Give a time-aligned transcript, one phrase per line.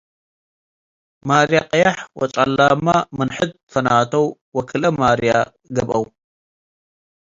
[1.27, 5.31] ማርየ-ቀየሕ ወጸላምመ ምን ሕድ ትፈንተው ወክልኤ ማርየ
[5.75, 6.03] ገብአው።